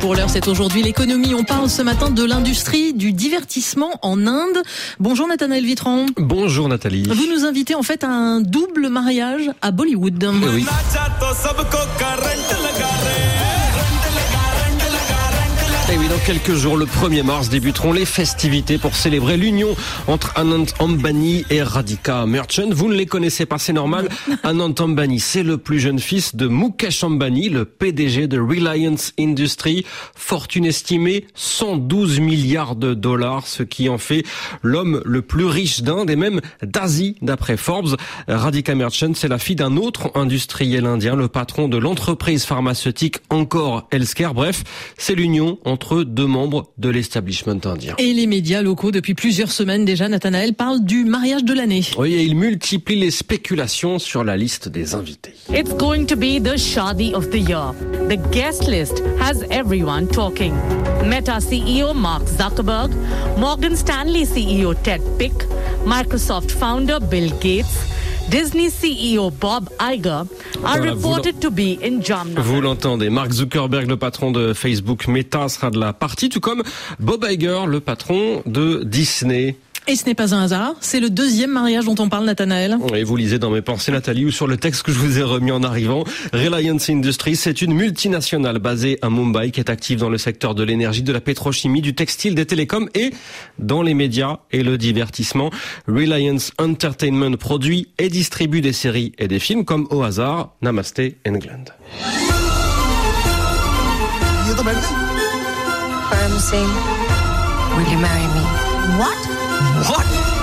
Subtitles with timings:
[0.00, 1.34] Pour l'heure, c'est aujourd'hui l'économie.
[1.34, 4.62] On parle ce matin de l'industrie du divertissement en Inde.
[5.00, 6.06] Bonjour Nathanaël Vitran.
[6.16, 7.02] Bonjour Nathalie.
[7.02, 10.24] Vous nous invitez en fait à un double mariage à Bollywood.
[10.54, 10.64] Oui.
[16.08, 21.44] Dans quelques jours, le 1er mars, débuteront les festivités pour célébrer l'union entre Anand Ambani
[21.50, 22.70] et Radhika Merchant.
[22.70, 24.08] Vous ne les connaissez pas, c'est normal.
[24.42, 29.84] Anand Ambani, c'est le plus jeune fils de Mukesh Ambani, le PDG de Reliance Industries.
[30.14, 34.24] Fortune estimée 112 milliards de dollars, ce qui en fait
[34.62, 37.96] l'homme le plus riche d'Inde et même d'Asie, d'après Forbes.
[38.28, 43.86] Radhika Merchant, c'est la fille d'un autre industriel indien, le patron de l'entreprise pharmaceutique Encore
[43.90, 44.32] Healthcare.
[44.32, 44.64] Bref,
[44.96, 47.94] c'est l'union entre deux membres de l'establishment indien.
[47.98, 51.82] Et les médias locaux, depuis plusieurs semaines déjà, Nathanaël parle du mariage de l'année.
[51.98, 55.34] Oui, et il multiplie les spéculations sur la liste des invités.
[55.50, 57.72] It's going to be the shadi of the year.
[58.08, 60.54] The guest list has everyone talking.
[61.04, 62.90] Meta CEO Mark Zuckerberg,
[63.38, 65.32] Morgan Stanley CEO Ted Pick,
[65.86, 67.97] Microsoft founder Bill Gates,
[68.30, 70.26] Disney CEO Bob Iger are
[70.60, 72.00] Voilà, reported to be in.
[72.36, 76.62] Vous l'entendez, Mark Zuckerberg, le patron de Facebook Meta, sera de la partie, tout comme
[77.00, 79.56] Bob Iger, le patron de Disney.
[79.90, 82.76] Et ce n'est pas un hasard, c'est le deuxième mariage dont on parle, Nathanaël.
[82.94, 85.22] Et vous lisez dans mes pensées, Nathalie, ou sur le texte que je vous ai
[85.22, 86.04] remis en arrivant.
[86.34, 90.62] Reliance Industries, c'est une multinationale basée à Mumbai qui est active dans le secteur de
[90.62, 93.14] l'énergie, de la pétrochimie, du textile, des télécoms et
[93.58, 95.50] dans les médias et le divertissement.
[95.86, 101.64] Reliance Entertainment produit et distribue des séries et des films comme au hasard Namaste England.
[106.10, 106.68] Param Singh,
[107.76, 109.37] will you marry me?
[109.58, 110.37] What?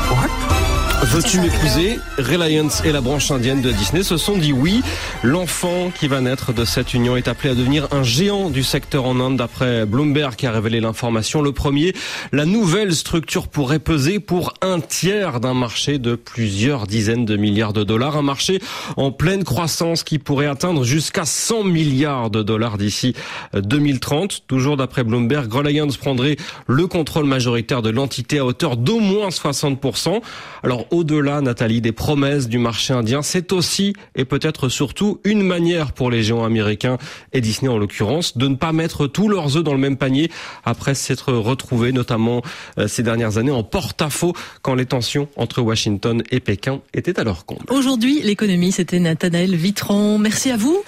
[1.16, 1.98] Veux-tu m'épouser?
[2.18, 4.82] Reliance et la branche indienne de Disney se sont dit oui.
[5.24, 9.06] L'enfant qui va naître de cette union est appelé à devenir un géant du secteur
[9.06, 11.42] en Inde d'après Bloomberg qui a révélé l'information.
[11.42, 11.94] Le premier,
[12.34, 17.72] la nouvelle structure pourrait peser pour un tiers d'un marché de plusieurs dizaines de milliards
[17.72, 18.18] de dollars.
[18.18, 18.60] Un marché
[18.98, 23.16] en pleine croissance qui pourrait atteindre jusqu'à 100 milliards de dollars d'ici
[23.54, 24.44] 2030.
[24.48, 26.36] Toujours d'après Bloomberg, Reliance prendrait
[26.68, 30.20] le contrôle majoritaire de l'entité à hauteur d'au moins 60%.
[30.62, 35.92] Alors au-delà, Nathalie, des promesses du marché indien, c'est aussi et peut-être surtout une manière
[35.92, 36.98] pour les géants américains
[37.32, 40.32] et Disney en l'occurrence de ne pas mettre tous leurs œufs dans le même panier
[40.64, 42.42] après s'être retrouvés notamment
[42.80, 44.34] euh, ces dernières années en porte-à-faux
[44.64, 47.66] quand les tensions entre Washington et Pékin étaient à leur comble.
[47.70, 50.18] Aujourd'hui, l'économie, c'était Nathanaël Vitran.
[50.18, 50.82] Merci à vous.